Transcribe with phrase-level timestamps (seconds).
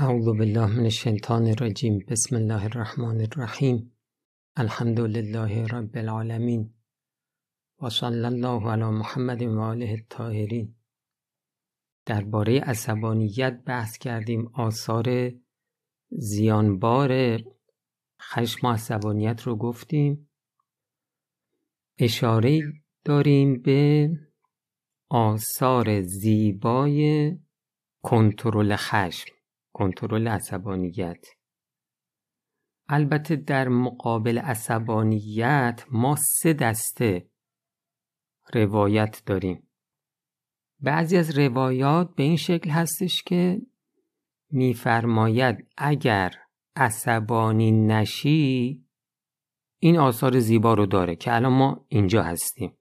[0.00, 3.92] اعوذ بالله من الشیطان الرجیم بسم الله الرحمن الرحیم
[4.56, 6.74] الحمد لله رب العالمین
[7.82, 10.74] و صلی الله علی محمد و آله الطاهرین.
[12.06, 14.50] درباره عصبانیت بحث کردیم.
[14.54, 15.32] آثار
[16.10, 17.42] زیانبار
[18.22, 20.30] خشم و عصبانیت رو گفتیم.
[21.98, 22.62] اشاره
[23.04, 24.10] داریم به
[25.08, 27.32] آثار زیبای
[28.02, 29.37] کنترل خشم.
[29.78, 31.26] کنترل عصبانیت.
[32.88, 37.30] البته در مقابل عصبانیت ما سه دسته
[38.54, 39.68] روایت داریم.
[40.80, 43.62] بعضی از روایات به این شکل هستش که
[44.50, 46.34] میفرماید اگر
[46.76, 48.84] عصبانی نشی
[49.78, 52.78] این آثار زیبا رو داره که الان ما اینجا هستیم.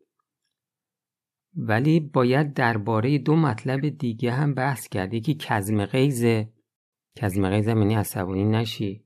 [1.55, 5.13] ولی باید درباره دو مطلب دیگه هم بحث کرد.
[5.13, 6.56] یکی کزم غیزه
[7.17, 9.03] کزم غیز یعنی عصبانی نشی.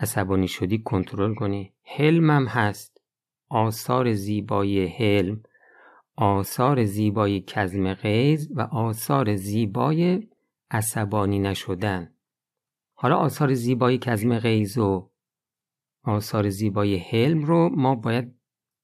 [0.00, 1.72] عصبانی شدی کنترل کنی.
[1.82, 3.00] حلم هم هست.
[3.48, 5.42] آثار زیبای حلم
[6.16, 10.28] آثار زیبای کزم غیز و آثار زیبای
[10.70, 12.14] عصبانی نشدن.
[12.94, 15.10] حالا آثار زیبای کزم غیز و
[16.02, 18.34] آثار زیبای حلم رو ما باید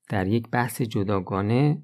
[0.09, 1.83] در یک بحث جداگانه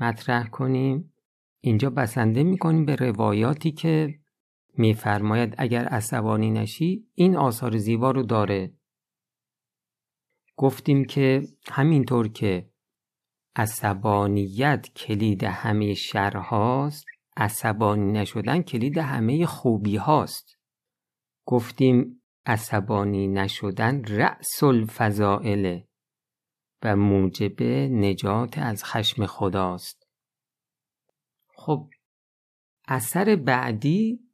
[0.00, 1.12] مطرح کنیم.
[1.60, 4.18] اینجا بسنده می‌کنیم به روایاتی که
[4.78, 8.74] میفرماید اگر عصبانی نشی این آثار زیبا رو داره.
[10.56, 12.70] گفتیم که همینطور که
[13.56, 17.04] عصبانیت کلید همه شر هاست
[17.36, 20.58] عصبانی نشدن کلید همه خوبی هاست.
[21.46, 25.88] گفتیم عصبانی نشدن رأس الفضائله
[26.82, 27.62] و موجب
[27.92, 30.06] نجات از خشم خداست.
[31.54, 31.90] خب
[32.88, 34.31] اثر بعدی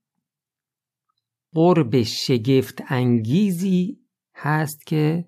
[1.58, 3.98] قرب شگفت انگیزی
[4.34, 5.24] هست که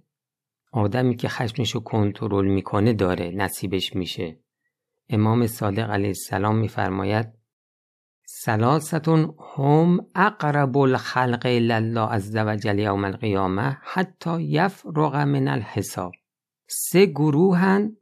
[0.73, 4.41] آدمی که خشمش رو کنترل می‌کنه داره نصیبش میشه.
[5.09, 7.27] امام صادق علیه السلام میفرماید
[8.27, 16.13] سلاستون هم اقرب الخلق الله عز وجل یوم القیامه حتی یفرغ من الحساب.
[16.69, 17.97] سه گروهن.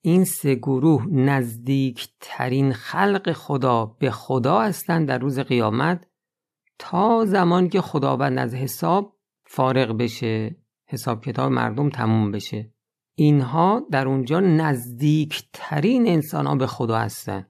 [0.00, 6.09] این سه گروه نزدیکترین خلق خدا به خدا هستند در روز قیامت.
[6.82, 12.72] تا زمان که خداوند از حساب فارغ بشه حساب کتاب مردم تموم بشه.
[13.14, 17.46] اینها در اونجا نزدیکترین انسان ها به خدا هستن.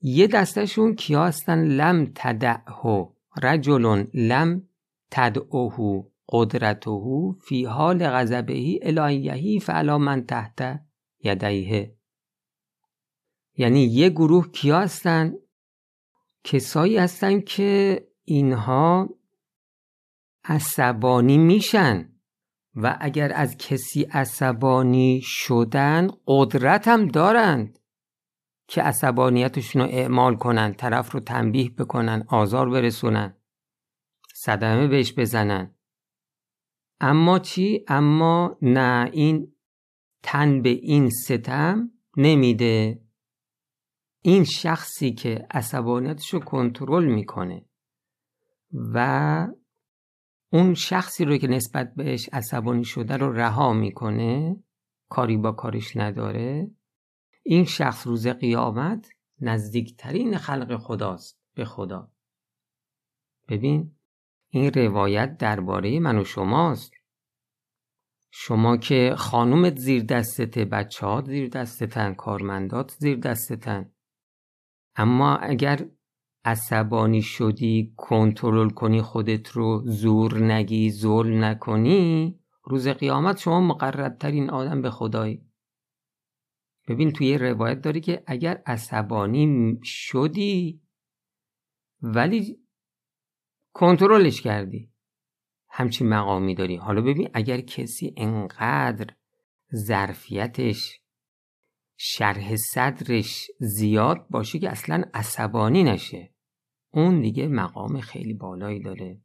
[0.00, 3.12] یه دستشون کیا هستن؟ لم تدعهو.
[3.42, 4.68] رجل لم
[5.10, 6.90] تدعوه قدرته
[7.40, 10.80] فی حال غضبه الهیهی فعلا من تحت
[11.24, 11.96] یدیه.
[13.56, 15.34] یعنی یه گروه کیا هستن؟
[16.44, 19.08] کسایی هستن که اینها
[20.44, 22.12] عصبانی میشن
[22.76, 27.78] و اگر از کسی عصبانی شدن قدرت هم دارند
[28.68, 33.36] که عصبانیتشون رو اعمال کنن طرف رو تنبیه بکنن آزار برسونن
[34.34, 35.74] صدمه بهش بزنن.
[37.00, 39.52] اما چی؟ اما نه این
[40.22, 43.02] تن به این ستم نمیده.
[44.22, 47.64] این شخصی که عصبانیتش کنترل می‌کنه.
[48.74, 49.48] و
[50.52, 54.56] اون شخصی رو که نسبت بهش عصبانی شده رو رها می‌کنه
[55.08, 56.70] کاری با کارش نداره.
[57.42, 59.08] این شخص روز قیامت
[59.40, 62.10] نزدیکترین خلق خداست به خدا.
[63.48, 63.96] ببین
[64.48, 66.92] این روایت درباره من و شماست.
[68.30, 73.92] شما که خانومت زیر دستته بچه ها زیر دستتن کارمندات زیر دستتن.
[74.96, 75.88] اما اگر
[76.44, 84.82] عصبانی شدی کنترل کنی خودت رو زور نگی ظلم نکنی روز قیامت شما مقربترین آدم
[84.82, 85.46] به خدایی.
[86.88, 90.82] ببین توی روایت داری که اگر عصبانی شدی
[92.02, 92.58] ولی
[93.72, 94.90] کنترلش کردی.
[95.68, 96.76] همچین مقامی داری.
[96.76, 99.14] حالا ببین اگر کسی انقدر
[99.74, 101.00] ظرفیتش
[101.96, 106.33] شرح صدرش زیاد باشه که اصلا عصبانی نشه.
[106.94, 109.20] اون دیگه مقام خیلی بالایی داره.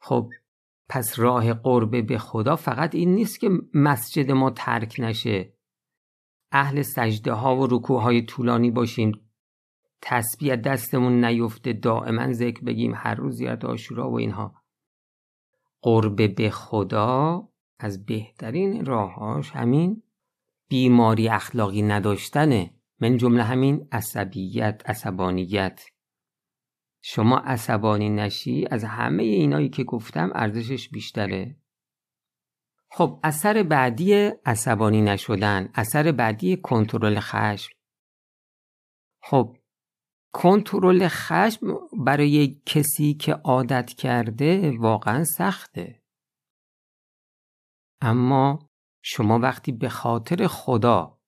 [0.00, 0.30] خب
[0.88, 5.52] پس راه قربه به خدا فقط این نیست که مسجد ما ترک نشه.
[6.52, 9.30] اهل سجده ها و رکوع های طولانی باشیم
[10.02, 14.54] تسبیح دستمون نیفته دائما ذکر بگیم هر روز زیارت آشورا و اینها.
[15.82, 20.02] قربه به خدا از بهترین راهاش همین
[20.68, 22.74] بیماری اخلاقی نداشتنه.
[23.00, 25.80] من جمله همین عصبیت عصبانیت.
[27.02, 31.56] شما عصبانی نشی؟ از همه اینایی که گفتم ارزشش بیشتره.
[32.90, 34.14] خب اثر بعدی
[34.46, 37.72] عصبانی نشدن اثر بعدی کنترل خشم.
[39.22, 39.56] خب
[40.32, 41.66] کنترل خشم
[42.04, 46.02] برای کسی که عادت کرده واقعا سخته.
[48.02, 48.68] اما
[49.02, 51.18] شما وقتی به خاطر خدا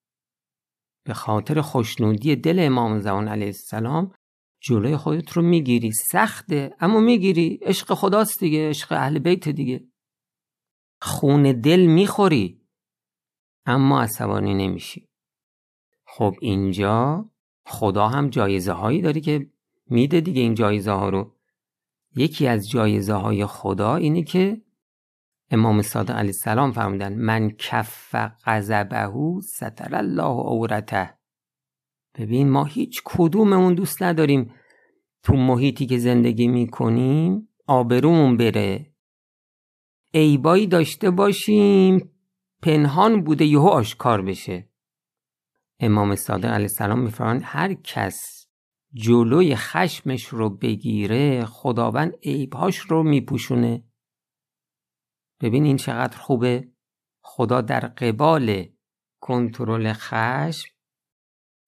[1.06, 4.14] به خاطر خوشنودی دل امام زمان علیه السلام
[4.62, 5.92] جلوی خودت رو می‌گیری.
[5.92, 6.74] سخته.
[6.80, 7.58] اما می‌گیری.
[7.62, 8.68] عشق خداست دیگه.
[8.68, 9.84] عشق اهل بیت دیگه.
[11.00, 12.62] خون دل می‌خوری.
[13.66, 15.08] اما عصبانی نمیشی.
[16.06, 17.30] خب اینجا
[17.66, 19.50] خدا هم جایزه هایی داری که
[19.86, 21.36] میده دیگه این جایزه ها رو.
[22.16, 24.62] یکی از جایزه های خدا اینه که
[25.50, 28.14] امام صادق علیه السلام فرمودن من کف
[28.44, 29.12] غضبه
[29.42, 31.18] ستر الله عورته.
[32.14, 34.54] ببین ما هیچ کدوممون دوست نداریم
[35.22, 38.92] تو محیطی که زندگی می‌کنیم آبرومون بره.
[40.14, 42.10] عیبایی داشته باشیم
[42.62, 44.68] پنهان بوده یهو آشکار بشه.
[45.80, 48.46] امام صادق علیه السلام میفرمایند هر کس
[48.94, 53.84] جلوی خشمش رو بگیره خداوند عیبهاش رو میپوشونه.
[55.40, 56.68] ببین این چقدر خوبه.
[57.20, 58.66] خدا در قبال
[59.20, 60.71] کنترل خشم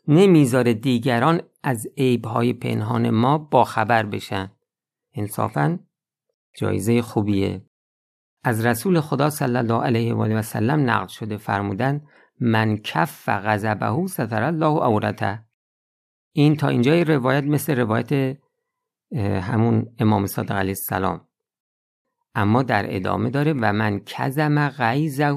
[0.09, 4.51] نمی‌ذاره دیگران از عیبهای پنهان ما با خبر بشن.
[5.15, 5.79] انصافا
[6.59, 7.63] جایزه خوبیه.
[8.45, 12.05] از رسول خدا صلی الله علیه و آله و سلم نقل شده فرمودن
[12.41, 15.45] من کف غضبه ستر الله عورته.
[16.33, 18.39] این تا اینجای روایت مثل روایت
[19.17, 21.29] همون امام صادق علیه السلام.
[22.35, 25.35] اما در ادامه داره و من کزم غیزه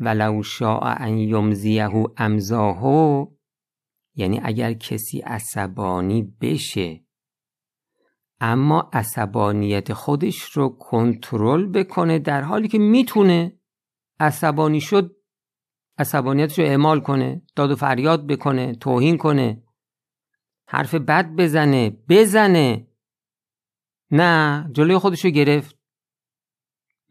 [0.00, 3.26] ولو شاء ان یمزیه امزاهو
[4.14, 7.04] یعنی اگر کسی عصبانی بشه.
[8.40, 13.60] اما عصبانیت خودش رو کنترل بکنه در حالی که می‌تونه
[14.20, 15.16] عصبانی شد
[15.98, 19.62] عصبانیتش رو اعمال کنه داد و فریاد بکنه توهین کنه
[20.68, 22.86] حرف بد بزنه بزنه.
[24.10, 25.79] نه جلوی خودش رو گرفت.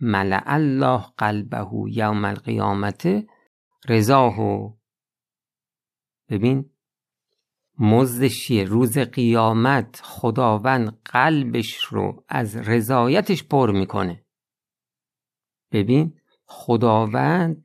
[0.01, 3.25] ملع الله قلبه یوم القیامت
[3.90, 4.36] رضاه.
[6.30, 6.69] ببین
[7.80, 14.25] مزدش روز قیامت خداوند قلبش رو از رضایتش پر می‌کنه.
[15.72, 17.63] ببین خداوند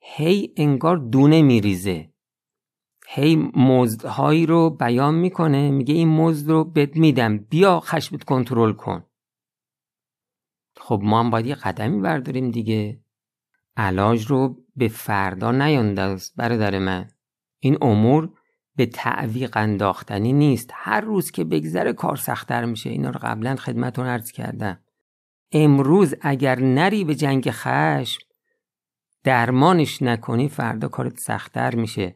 [0.00, 2.12] هی انگار دونه میریزه.
[3.08, 9.09] هی مزدهایی رو بیان می‌کنه میگه این مزد رو بد میدم بیا خشمت کنترل کن.
[10.80, 13.00] خب ما هم باید یه قدمی برداریم دیگه.
[13.76, 17.08] علاج رو به فردا نیانداز برادر من.
[17.58, 18.30] این امور
[18.76, 20.70] به تعویق انداختنی نیست.
[20.74, 22.90] هر روز که بگذره کار سختتر میشه.
[22.90, 24.78] اینا رو قبلا خدمتون عرض کردم.
[25.52, 28.20] امروز اگر نری به جنگ خشم
[29.24, 32.14] درمانش نکنی فردا کارت سختتر میشه.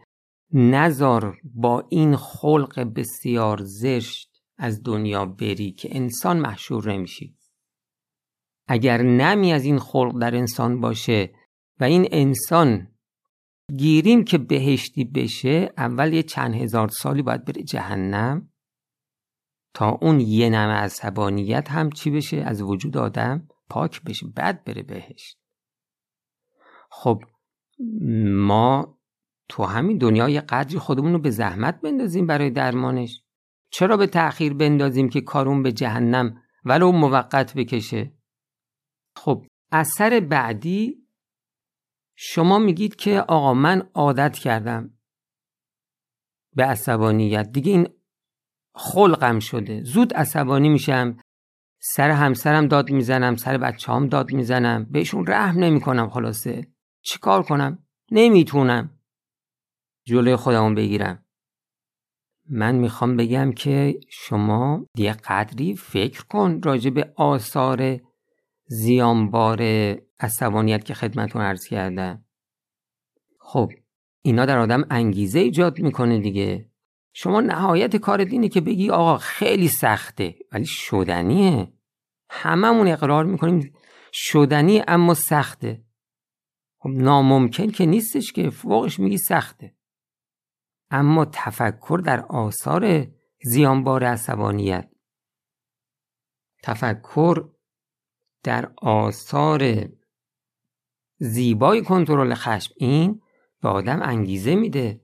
[0.52, 7.36] نزار با این خلق بسیار زشت از دنیا بری که انسان محشور نمیشی.
[8.66, 11.34] اگر نمی از این خلق در انسان باشه
[11.80, 12.88] و این انسان
[13.76, 18.48] گیریم که بهشتی بشه اول یه چند هزار سالی باید بره جهنم
[19.74, 24.82] تا اون یه نم عصبانیت هم چی بشه از وجود آدم پاک بشه بعد بره
[24.82, 25.38] بهشت.
[26.90, 27.22] خب
[28.26, 28.98] ما
[29.48, 33.20] تو همین دنیا یه قدری خودمون رو به زحمت بندازیم برای درمانش.
[33.70, 38.12] چرا به تأخیر بندازیم که کارون به جهنم ولو موقت بکشه؟
[39.16, 41.06] خب اثر بعدی
[42.16, 44.98] شما میگید که آقا من عادت کردم
[46.56, 47.48] به عصبانیت.
[47.52, 47.88] دیگه این
[48.74, 49.82] خلقم شده.
[49.82, 51.16] زود عصبانی میشم
[51.78, 56.66] سر همسرم داد می‌زنم سر بچه هم داد می‌زنم بهشون رحم نمی‌کنم خلاصه.
[57.04, 58.98] چیکار کنم؟ نمی‌تونم.
[60.06, 61.24] جلوی خودمون بگیرم.
[62.50, 68.00] من می‌خوام بگم که شما یه قدری فکر کن راجع به آثار
[68.74, 69.62] زیانبار
[70.20, 72.24] عصبانیت که خدمتون عرض کردم.
[73.40, 73.72] خب
[74.22, 76.70] اینا در آدم انگیزه ایجاد می‌کنه دیگه.
[77.12, 81.72] شما نهایت کار اینه که بگی آقا خیلی سخته ولی شدنیه.
[82.30, 83.74] هممون اقرار می‌کنیم
[84.12, 85.84] شدنی اما سخته.
[86.78, 89.76] خب ناممکن که نیستش که فوقش میگی سخته.
[90.90, 93.06] اما تفکر در آثار
[93.44, 94.90] زیانبار عصبانیت.
[96.62, 97.53] تفکر
[98.44, 99.88] در آثار
[101.18, 103.22] زیبای کنترل خشم این
[103.62, 105.00] به آدم انگیزه میده.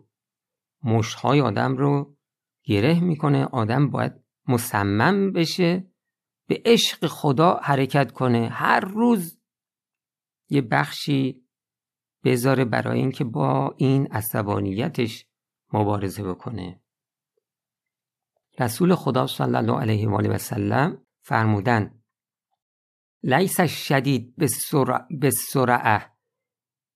[0.83, 2.17] مشهای آدم رو
[2.65, 3.45] گره می‌کنه.
[3.45, 4.13] آدم باید
[4.49, 5.91] مصمم بشه
[6.47, 8.49] به عشق خدا حرکت کنه.
[8.49, 9.41] هر روز
[10.49, 11.45] یه بخشی
[12.25, 15.27] بذاره برای اینکه با این عصبانیتش
[15.73, 16.81] مبارزه بکنه.
[18.59, 22.00] رسول خدا صلی الله علیه و آله و سلم فرمودن
[23.23, 24.35] لیس الشدید
[25.11, 26.11] به سرعه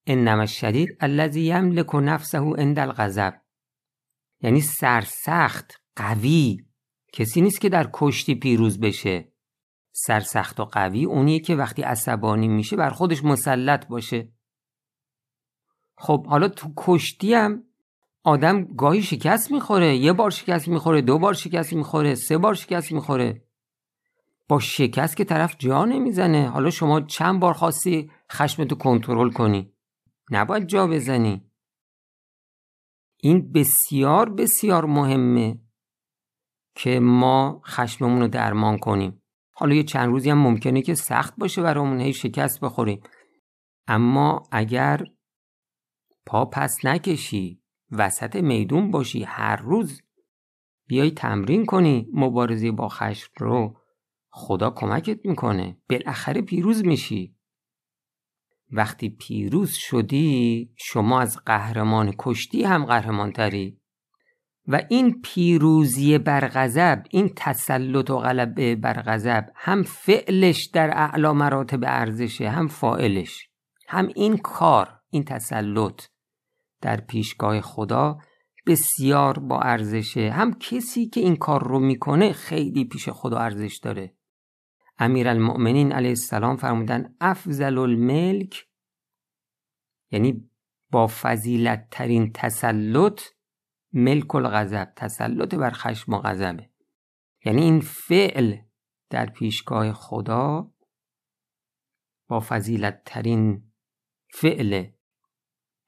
[0.07, 3.41] انما الشدید الذی یملک نفسه عند الغضب.
[4.41, 6.65] یعنی سرسخت قوی.
[7.13, 9.31] کسی نیست که در کشتی پیروز بشه.
[9.91, 14.31] سرسخت و قوی اونیه که وقتی عصبانی میشه بر خودش مسلط باشه.
[15.97, 17.63] خب حالا تو کشتی هم
[18.23, 22.91] آدم گاهی شکست می‌خوره یه بار شکست می‌خوره دو بار شکست می‌خوره سه بار شکست
[22.91, 23.44] می‌خوره.
[24.47, 26.49] با شکست که طرف جا نمی‌زنه.
[26.49, 29.73] حالا شما چند بار خواستی خشمتو کنترل کنی؟
[30.31, 31.51] نباید جا بزنی.
[33.17, 35.59] این بسیار بسیار مهمه
[36.75, 39.21] که ما خشممون رو درمان کنیم.
[39.53, 43.01] حالا یه چند روزی هم ممکنه که سخت باشه برامون هی شکست بخوریم.
[43.87, 45.03] اما اگر
[46.25, 47.61] پا پس نکشی
[47.91, 50.01] وسط میدون باشی هر روز
[50.87, 53.77] بیای تمرین کنی مبارزه با خشم رو.
[54.37, 55.77] خدا کمکت می‌کنه.
[55.89, 57.35] بالاخره پیروز میشی.
[58.71, 63.77] وقتی پیروز شدی شما از قهرمان کشتی هم قهرمان تری
[64.67, 71.33] و این پیروزی بر غضب این تسلط و غلبه بر غضب هم فعلش در اعلا
[71.33, 73.49] مراتب ارزشه هم فائلش
[73.87, 76.01] هم این کار این تسلط
[76.81, 78.17] در پیشگاه خدا
[78.67, 80.31] بسیار با ارزشه.
[80.31, 84.15] هم کسی که این کار رو می‌کنه خیلی پیش خدا ارزش داره.
[84.97, 88.67] امیر المؤمنین علیه السلام فرمودن افضل الملک
[90.11, 90.49] یعنی
[90.91, 93.21] با فضیلت ترین تسلط
[93.93, 96.69] ملک الغضب تسلط بر خشم و غضبه.
[97.45, 98.57] یعنی این فعل
[99.09, 100.71] در پیشگاه خدا
[102.27, 103.71] با فضیلت ترین
[104.33, 104.87] فعل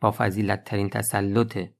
[0.01, 1.75] با فضیلت ترین تسلطه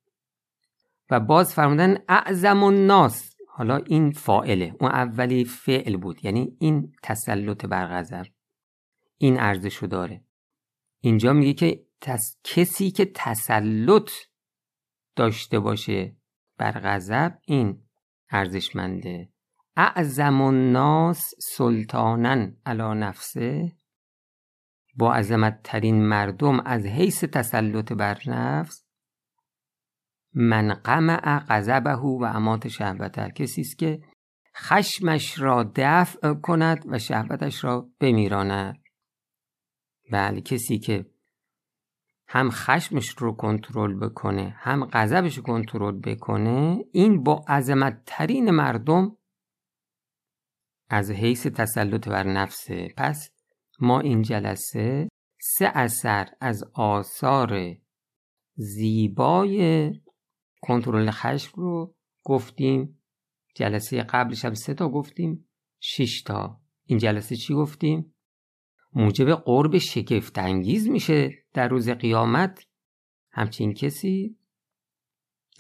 [1.12, 3.37] و باز فرمودن اعظم الناس.
[3.58, 8.26] حالا این فائله اون اولی فعل بود یعنی این تسلط بر غضب
[9.18, 10.24] این ارزشو داره.
[11.02, 11.86] اینجا میگه که
[12.44, 14.12] کسی که تسلط
[15.16, 16.16] داشته باشه
[16.58, 17.84] بر غضب این
[18.30, 19.30] ارزشمنده.
[19.76, 23.78] اعظم الناس سلطانن علا نفسه.
[24.96, 28.87] با عظمت ترین مردم از حیث تسلط بر نفس
[30.40, 33.32] من قمع غضبه و امات شهوته.
[33.32, 34.02] کسی است که
[34.58, 38.80] خشمش را دفع کند و شهوتش را بمیراند.
[40.12, 41.06] بله کسی که
[42.28, 49.18] هم خشمش رو کنترل بکنه هم غضبش رو کنترل بکنه این با عظمت ترین مردم
[50.90, 52.94] از حیث تسلط بر نفسه.
[52.98, 53.30] پس
[53.80, 55.10] ما این جلسه
[55.42, 57.76] سه اثر از آثار
[58.56, 59.92] زیبای
[60.62, 63.02] کنترل خشم رو گفتیم.
[63.56, 65.50] جلسه قبلش هم سه تا گفتیم
[65.80, 66.62] شش تا.
[66.86, 68.16] این جلسه چی گفتیم؟
[68.94, 72.68] موجب قرب شگفت انگیز میشه در روز قیامت.
[73.32, 74.38] همچین کسی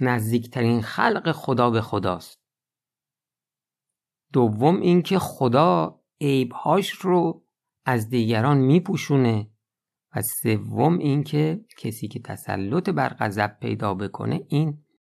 [0.02, 2.42] نزدیکترین خلق خدا به خداست.
[4.34, 7.46] دوم اینکه خدا عیبهاش رو
[7.86, 9.52] از دیگران میپوشونه.
[10.16, 14.84] و سوم اینکه کسی که تسلط بر غضب پیدا بکنه این